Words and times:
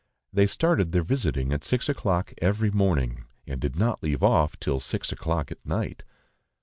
They 0.33 0.47
started 0.47 0.93
their 0.93 1.03
visiting 1.03 1.53
at 1.53 1.63
six 1.63 1.87
o'clock 1.87 2.33
every 2.41 2.71
morning, 2.71 3.25
and 3.45 3.61
did 3.61 3.75
not 3.75 4.01
leave 4.01 4.23
off 4.23 4.59
till 4.59 4.79
six 4.79 5.11
o'clock 5.11 5.51
at 5.51 5.63
night. 5.63 6.03